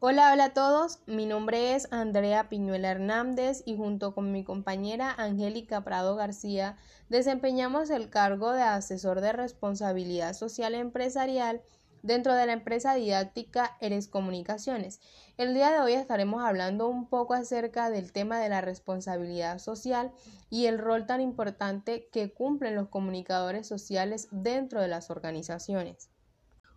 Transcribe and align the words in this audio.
Hola, 0.00 0.32
hola 0.32 0.46
a 0.46 0.52
todos. 0.52 0.98
Mi 1.06 1.24
nombre 1.24 1.74
es 1.74 1.90
Andrea 1.90 2.48
Piñuela 2.50 2.90
Hernández 2.90 3.62
y 3.64 3.76
junto 3.76 4.12
con 4.14 4.32
mi 4.32 4.44
compañera 4.44 5.14
Angélica 5.16 5.82
Prado 5.82 6.14
García 6.16 6.76
desempeñamos 7.08 7.88
el 7.88 8.10
cargo 8.10 8.52
de 8.52 8.62
asesor 8.62 9.20
de 9.22 9.32
responsabilidad 9.32 10.34
social 10.34 10.74
empresarial 10.74 11.62
dentro 12.02 12.34
de 12.34 12.44
la 12.44 12.52
empresa 12.52 12.94
didáctica 12.96 13.78
Eres 13.80 14.08
Comunicaciones. 14.08 15.00
El 15.38 15.54
día 15.54 15.70
de 15.70 15.80
hoy 15.80 15.94
estaremos 15.94 16.42
hablando 16.42 16.88
un 16.88 17.08
poco 17.08 17.32
acerca 17.32 17.88
del 17.88 18.12
tema 18.12 18.38
de 18.40 18.50
la 18.50 18.60
responsabilidad 18.60 19.58
social 19.58 20.12
y 20.50 20.66
el 20.66 20.78
rol 20.78 21.06
tan 21.06 21.22
importante 21.22 22.08
que 22.12 22.30
cumplen 22.34 22.74
los 22.74 22.88
comunicadores 22.88 23.66
sociales 23.66 24.28
dentro 24.32 24.82
de 24.82 24.88
las 24.88 25.08
organizaciones. 25.08 26.10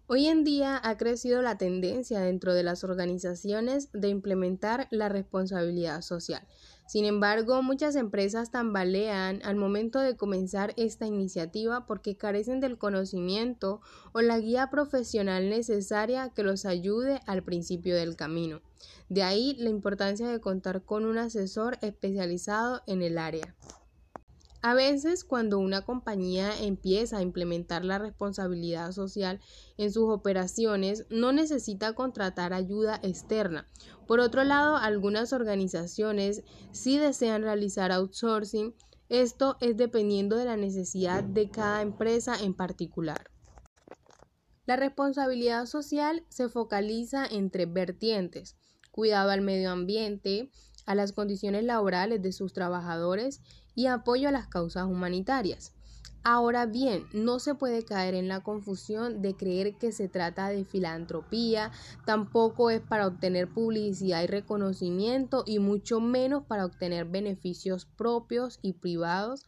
Hoy 0.09 0.27
en 0.27 0.45
día 0.45 0.79
ha 0.81 0.95
crecido 0.95 1.41
la 1.41 1.57
tendencia 1.57 2.21
dentro 2.21 2.53
de 2.53 2.63
las 2.63 2.85
organizaciones 2.85 3.89
de 3.91 4.07
implementar 4.07 4.87
la 4.89 5.09
responsabilidad 5.09 5.99
social. 5.99 6.47
Sin 6.87 7.03
embargo, 7.03 7.61
muchas 7.61 7.97
empresas 7.97 8.49
tambalean 8.49 9.41
al 9.43 9.57
momento 9.57 9.99
de 9.99 10.15
comenzar 10.15 10.73
esta 10.77 11.05
iniciativa 11.05 11.85
porque 11.85 12.15
carecen 12.15 12.61
del 12.61 12.77
conocimiento 12.77 13.81
o 14.13 14.21
la 14.21 14.39
guía 14.39 14.69
profesional 14.69 15.49
necesaria 15.49 16.29
que 16.29 16.43
los 16.43 16.65
ayude 16.65 17.19
al 17.25 17.43
principio 17.43 17.93
del 17.93 18.15
camino. 18.15 18.61
De 19.09 19.23
ahí 19.23 19.57
la 19.59 19.69
importancia 19.69 20.29
de 20.29 20.39
contar 20.39 20.83
con 20.83 21.03
un 21.03 21.17
asesor 21.17 21.79
especializado 21.81 22.81
en 22.87 23.01
el 23.01 23.17
área. 23.17 23.55
A 24.61 24.73
veces 24.73 25.23
cuando 25.23 25.59
una 25.59 25.81
compañía 25.81 26.51
empieza 26.59 27.17
a 27.17 27.21
implementar 27.21 27.85
la 27.85 27.99
responsabilidad 27.99 28.91
social 28.91 29.39
en 29.77 29.91
sus 29.91 30.09
operaciones, 30.09 31.05
no 31.09 31.31
necesita 31.31 31.93
contratar 31.93 32.53
ayuda 32.53 32.99
externa. 33.03 33.67
Por 34.07 34.19
otro 34.19 34.43
lado, 34.43 34.77
algunas 34.77 35.31
organizaciones 35.31 36.43
sí 36.71 36.97
desean 36.97 37.43
realizar 37.43 37.91
outsourcing. 37.91 38.73
Esto 39.09 39.57
es 39.61 39.77
dependiendo 39.77 40.35
de 40.35 40.45
la 40.45 40.57
necesidad 40.57 41.23
de 41.23 41.49
cada 41.49 41.81
empresa 41.81 42.35
en 42.41 42.53
particular. 42.53 43.29
La 44.65 44.75
responsabilidad 44.75 45.65
social 45.65 46.25
se 46.29 46.49
focaliza 46.49 47.25
en 47.25 47.51
tres 47.51 47.71
vertientes. 47.71 48.57
Cuidado 48.91 49.29
al 49.29 49.41
medio 49.41 49.71
ambiente, 49.71 50.51
a 50.87 50.95
las 50.95 51.11
condiciones 51.11 51.63
laborales 51.63 52.23
de 52.23 52.31
sus 52.31 52.53
trabajadores 52.53 53.41
y 53.75 53.85
apoyo 53.85 54.29
a 54.29 54.31
las 54.31 54.47
causas 54.47 54.87
humanitarias. 54.87 55.73
Ahora 56.23 56.65
bien, 56.65 57.05
no 57.13 57.39
se 57.39 57.55
puede 57.55 57.85
caer 57.85 58.13
en 58.13 58.27
la 58.27 58.41
confusión 58.41 59.21
de 59.21 59.35
creer 59.35 59.77
que 59.77 59.93
se 59.93 60.09
trata 60.09 60.49
de 60.49 60.65
filantropía, 60.65 61.71
tampoco 62.05 62.69
es 62.69 62.81
para 62.81 63.07
obtener 63.07 63.47
publicidad 63.47 64.23
y 64.23 64.27
reconocimiento 64.27 65.43
y 65.45 65.59
mucho 65.59 66.01
menos 66.01 66.43
para 66.43 66.65
obtener 66.65 67.05
beneficios 67.05 67.85
propios 67.85 68.59
y 68.61 68.73
privados 68.73 69.45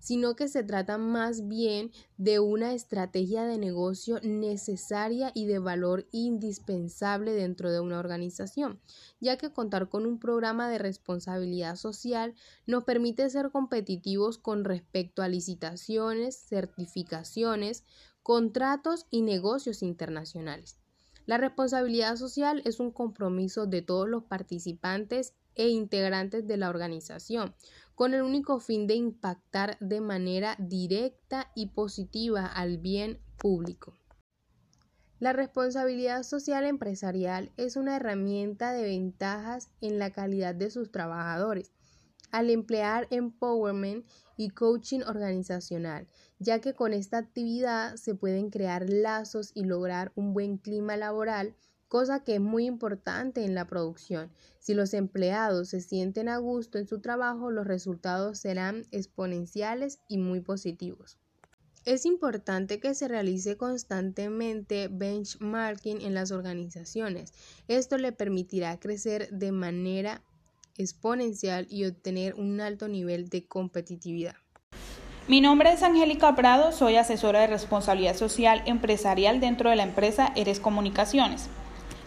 sino 0.00 0.34
que 0.34 0.48
se 0.48 0.64
trata 0.64 0.98
más 0.98 1.46
bien 1.46 1.92
de 2.16 2.40
una 2.40 2.74
estrategia 2.74 3.44
de 3.44 3.58
negocio 3.58 4.18
necesaria 4.22 5.30
y 5.34 5.46
de 5.46 5.60
valor 5.60 6.08
indispensable 6.10 7.32
dentro 7.32 7.70
de 7.70 7.78
una 7.78 7.98
organización, 8.00 8.80
ya 9.20 9.36
que 9.36 9.52
contar 9.52 9.88
con 9.88 10.06
un 10.06 10.18
programa 10.18 10.68
de 10.68 10.78
responsabilidad 10.78 11.76
social 11.76 12.34
nos 12.66 12.84
permite 12.84 13.30
ser 13.30 13.50
competitivos 13.50 14.38
con 14.38 14.64
respecto 14.64 15.22
a 15.22 15.28
licitaciones, 15.28 16.36
certificaciones, 16.36 17.84
contratos 18.22 19.06
y 19.10 19.22
negocios 19.22 19.82
internacionales. 19.82 20.78
La 21.26 21.38
responsabilidad 21.38 22.16
social 22.16 22.62
es 22.64 22.80
un 22.80 22.90
compromiso 22.90 23.66
de 23.66 23.82
todos 23.82 24.08
los 24.08 24.24
participantes 24.24 25.34
e 25.54 25.68
integrantes 25.68 26.46
de 26.46 26.56
la 26.56 26.68
organización, 26.68 27.54
con 27.94 28.14
el 28.14 28.22
único 28.22 28.60
fin 28.60 28.86
de 28.86 28.94
impactar 28.94 29.76
de 29.80 30.00
manera 30.00 30.56
directa 30.58 31.50
y 31.54 31.66
positiva 31.66 32.46
al 32.46 32.78
bien 32.78 33.20
público. 33.36 33.94
La 35.18 35.34
responsabilidad 35.34 36.22
social 36.22 36.64
empresarial 36.64 37.52
es 37.58 37.76
una 37.76 37.96
herramienta 37.96 38.72
de 38.72 38.84
ventajas 38.84 39.68
en 39.82 39.98
la 39.98 40.10
calidad 40.10 40.54
de 40.54 40.70
sus 40.70 40.90
trabajadores 40.90 41.72
al 42.30 42.48
emplear 42.50 43.06
empowerment 43.10 44.06
y 44.36 44.50
coaching 44.50 45.00
organizacional, 45.00 46.06
ya 46.38 46.60
que 46.60 46.74
con 46.74 46.94
esta 46.94 47.18
actividad 47.18 47.96
se 47.96 48.14
pueden 48.14 48.50
crear 48.50 48.88
lazos 48.88 49.52
y 49.54 49.64
lograr 49.64 50.12
un 50.14 50.32
buen 50.32 50.56
clima 50.56 50.96
laboral 50.96 51.54
cosa 51.90 52.22
que 52.22 52.36
es 52.36 52.40
muy 52.40 52.66
importante 52.66 53.44
en 53.44 53.56
la 53.56 53.66
producción. 53.66 54.30
Si 54.60 54.74
los 54.74 54.94
empleados 54.94 55.70
se 55.70 55.80
sienten 55.80 56.28
a 56.28 56.38
gusto 56.38 56.78
en 56.78 56.86
su 56.86 57.00
trabajo, 57.00 57.50
los 57.50 57.66
resultados 57.66 58.38
serán 58.38 58.86
exponenciales 58.92 59.98
y 60.06 60.16
muy 60.16 60.40
positivos. 60.40 61.18
Es 61.84 62.06
importante 62.06 62.78
que 62.78 62.94
se 62.94 63.08
realice 63.08 63.56
constantemente 63.56 64.86
benchmarking 64.88 66.00
en 66.02 66.14
las 66.14 66.30
organizaciones. 66.30 67.32
Esto 67.66 67.98
le 67.98 68.12
permitirá 68.12 68.78
crecer 68.78 69.28
de 69.30 69.50
manera 69.50 70.22
exponencial 70.78 71.66
y 71.70 71.86
obtener 71.86 72.36
un 72.36 72.60
alto 72.60 72.86
nivel 72.86 73.28
de 73.28 73.48
competitividad. 73.48 74.36
Mi 75.26 75.40
nombre 75.40 75.72
es 75.72 75.82
Angélica 75.82 76.36
Prado, 76.36 76.70
soy 76.70 76.96
asesora 76.96 77.40
de 77.40 77.48
responsabilidad 77.48 78.14
social 78.14 78.62
empresarial 78.66 79.40
dentro 79.40 79.70
de 79.70 79.76
la 79.76 79.82
empresa 79.82 80.32
Eres 80.36 80.60
Comunicaciones. 80.60 81.48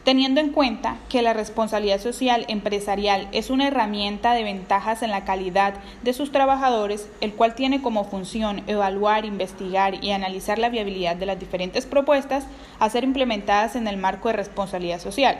Teniendo 0.03 0.41
en 0.41 0.49
cuenta 0.49 0.97
que 1.07 1.21
la 1.21 1.31
responsabilidad 1.31 2.01
social 2.01 2.43
empresarial 2.49 3.29
es 3.31 3.49
una 3.49 3.67
herramienta 3.67 4.33
de 4.33 4.43
ventajas 4.43 5.01
en 5.01 5.11
la 5.11 5.23
calidad 5.23 5.75
de 6.01 6.11
sus 6.11 6.29
trabajadores, 6.29 7.07
el 7.21 7.31
cual 7.33 7.55
tiene 7.55 7.81
como 7.81 8.03
función 8.03 8.63
evaluar, 8.67 9.23
investigar 9.23 10.03
y 10.03 10.11
analizar 10.11 10.59
la 10.59 10.67
viabilidad 10.67 11.15
de 11.15 11.25
las 11.25 11.39
diferentes 11.39 11.85
propuestas 11.85 12.45
a 12.79 12.89
ser 12.89 13.05
implementadas 13.05 13.77
en 13.77 13.87
el 13.87 13.95
marco 13.95 14.27
de 14.27 14.33
responsabilidad 14.33 14.99
social. 14.99 15.39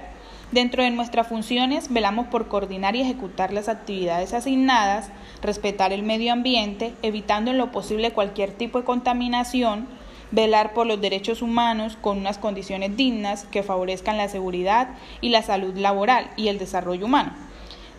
Dentro 0.53 0.81
de 0.81 0.91
nuestras 0.91 1.27
funciones 1.27 1.91
velamos 1.91 2.27
por 2.27 2.47
coordinar 2.47 2.95
y 2.95 3.01
ejecutar 3.01 3.51
las 3.51 3.67
actividades 3.67 4.33
asignadas, 4.33 5.09
respetar 5.41 5.91
el 5.91 6.03
medio 6.03 6.31
ambiente, 6.31 6.93
evitando 7.01 7.51
en 7.51 7.57
lo 7.57 7.73
posible 7.73 8.11
cualquier 8.11 8.51
tipo 8.51 8.77
de 8.77 8.85
contaminación, 8.85 9.87
velar 10.33 10.73
por 10.73 10.87
los 10.87 10.99
derechos 10.99 11.43
humanos 11.43 11.95
con 12.01 12.17
unas 12.17 12.39
condiciones 12.39 12.97
dignas 12.97 13.45
que 13.45 13.61
favorezcan 13.61 14.17
la 14.17 14.27
seguridad 14.27 14.89
y 15.21 15.29
la 15.29 15.43
salud 15.43 15.77
laboral 15.77 16.31
y 16.35 16.47
el 16.47 16.57
desarrollo 16.57 17.05
humano, 17.05 17.33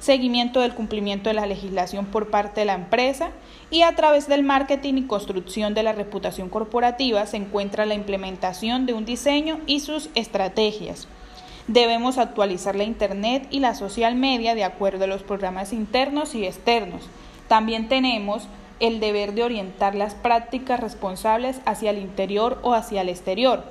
seguimiento 0.01 0.61
del 0.61 0.75
cumplimiento 0.75 1.31
de 1.31 1.35
la 1.35 1.47
legislación 1.47 2.07
por 2.07 2.31
parte 2.31 2.61
de 2.61 2.67
la 2.67 2.75
empresa 2.75 3.31
y 3.71 3.83
a 3.83 3.95
través 3.95 4.27
del 4.27 4.43
marketing 4.43 4.95
y 4.95 5.07
construcción 5.07 5.75
de 5.75 5.85
la 5.85 5.93
reputación 5.93 6.49
corporativa 6.49 7.25
se 7.27 7.37
encuentra 7.37 7.87
la 7.87 7.95
implementación 7.95 8.85
de 8.85 8.95
un 8.95 9.05
diseño 9.05 9.61
y 9.67 9.79
sus 9.79 10.11
estrategias. 10.17 11.07
Debemos 11.69 12.19
actualizar 12.19 12.75
la 12.75 12.85
Internet 12.85 13.47
y 13.51 13.61
la 13.61 13.77
social 13.77 14.17
media 14.17 14.57
de 14.57 14.65
acuerdo 14.65 15.05
a 15.05 15.07
los 15.07 15.23
programas 15.23 15.73
internos 15.73 16.35
y 16.35 16.45
externos. 16.45 17.09
También 17.47 17.89
tenemos 17.89 18.49
el 18.87 19.01
deber 19.01 19.33
de 19.33 19.43
orientar 19.43 19.95
las 19.95 20.15
prácticas 20.15 20.79
responsables 20.79 21.59
hacia 21.65 21.89
el 21.89 21.97
interior 21.97 22.59
o 22.63 22.75
hacia 22.75 23.01
el 23.01 23.09
exterior. 23.09 23.65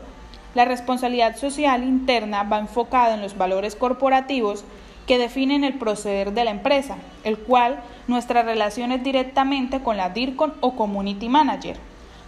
La 0.56 0.66
responsabilidad 0.66 1.38
social 1.38 1.84
interna 1.84 2.42
va 2.42 2.58
enfocada 2.58 3.14
en 3.14 3.22
los 3.22 3.38
valores 3.38 3.76
corporativos 3.76 4.66
que 5.06 5.20
definen 5.20 5.64
el 5.64 5.76
proceder 5.76 6.34
de 6.34 6.46
la 6.46 6.50
empresa, 6.52 6.98
el 7.24 7.38
cual 7.38 7.80
nuestra 8.08 8.42
relación 8.42 8.92
es 8.92 9.04
directamente 9.04 9.82
con 9.82 9.98
la 9.98 10.10
DIRCON 10.10 10.56
o 10.62 10.76
Community 10.76 11.30
Manager, 11.30 11.78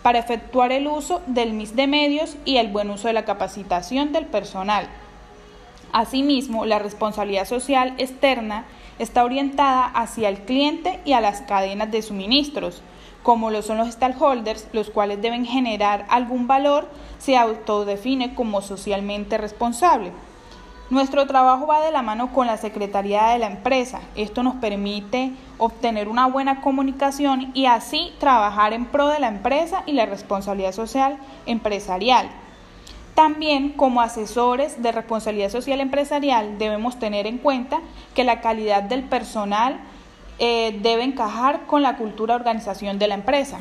para 0.04 0.20
efectuar 0.20 0.72
el 0.72 0.86
uso 0.86 1.24
del 1.26 1.54
MIS 1.54 1.76
de 1.76 1.88
medios 1.88 2.38
y 2.46 2.58
el 2.58 2.68
buen 2.68 2.92
uso 2.92 3.08
de 3.08 3.16
la 3.16 3.26
capacitación 3.26 4.12
del 4.12 4.28
personal. 4.28 4.88
Asimismo, 5.92 6.66
la 6.66 6.78
responsabilidad 6.78 7.48
social 7.48 7.96
externa 7.98 8.66
está 9.00 9.24
orientada 9.24 9.86
hacia 9.86 10.30
el 10.30 10.40
cliente 10.40 11.00
y 11.06 11.14
a 11.14 11.22
las 11.22 11.42
cadenas 11.42 11.92
de 11.92 12.02
suministros, 12.02 12.82
como 13.24 13.50
lo 13.50 13.62
son 13.62 13.78
los 13.78 13.92
stakeholders, 13.92 14.68
los 14.72 14.90
cuales 14.90 15.22
deben 15.22 15.46
generar 15.46 16.06
algún 16.10 16.48
valor, 16.48 16.88
se 17.18 17.38
autodefine 17.38 18.36
como 18.36 18.62
socialmente 18.62 19.38
responsable. 19.38 20.12
Nuestro 20.92 21.26
trabajo 21.26 21.66
va 21.66 21.82
de 21.82 21.92
la 21.92 22.04
mano 22.04 22.32
con 22.32 22.46
la 22.46 22.58
Secretaría 22.58 23.30
de 23.30 23.40
la 23.40 23.48
empresa. 23.48 24.02
Esto 24.16 24.44
nos 24.44 24.54
permite 24.58 25.32
obtener 25.58 26.08
una 26.08 26.28
buena 26.28 26.62
comunicación 26.62 27.50
y 27.56 27.66
así 27.66 28.14
trabajar 28.20 28.74
en 28.74 28.86
pro 28.86 29.08
de 29.08 29.20
la 29.20 29.30
empresa 29.30 29.82
y 29.88 29.94
la 29.94 30.06
responsabilidad 30.06 30.74
social 30.74 31.18
empresarial. 31.48 32.30
También 33.16 33.70
como 33.70 34.02
asesores 34.02 34.82
de 34.84 34.92
responsabilidad 34.92 35.50
social 35.50 35.80
empresarial 35.80 36.58
debemos 36.58 37.00
tener 37.00 37.28
en 37.28 37.38
cuenta 37.38 37.80
que 38.14 38.26
la 38.26 38.42
calidad 38.42 38.84
del 38.84 39.04
personal 39.04 39.80
eh, 40.38 40.78
debe 40.82 41.04
encajar 41.04 41.66
con 41.66 41.82
la 41.82 41.96
cultura 41.96 42.36
organización 42.36 43.00
de 43.00 43.08
la 43.08 43.16
empresa. 43.16 43.58